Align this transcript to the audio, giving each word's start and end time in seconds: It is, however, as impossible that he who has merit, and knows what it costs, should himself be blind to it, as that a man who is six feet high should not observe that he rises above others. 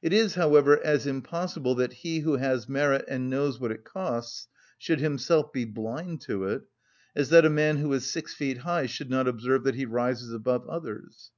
It 0.00 0.12
is, 0.12 0.36
however, 0.36 0.78
as 0.84 1.08
impossible 1.08 1.74
that 1.74 1.92
he 1.94 2.20
who 2.20 2.36
has 2.36 2.68
merit, 2.68 3.04
and 3.08 3.28
knows 3.28 3.58
what 3.58 3.72
it 3.72 3.84
costs, 3.84 4.46
should 4.78 5.00
himself 5.00 5.52
be 5.52 5.64
blind 5.64 6.20
to 6.20 6.44
it, 6.44 6.62
as 7.16 7.30
that 7.30 7.44
a 7.44 7.50
man 7.50 7.78
who 7.78 7.92
is 7.92 8.08
six 8.08 8.32
feet 8.32 8.58
high 8.58 8.86
should 8.86 9.10
not 9.10 9.26
observe 9.26 9.64
that 9.64 9.74
he 9.74 9.84
rises 9.84 10.32
above 10.32 10.68
others. 10.68 11.32